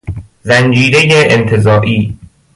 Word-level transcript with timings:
زنجیره 0.43 1.23
انتزاعی 1.31 2.17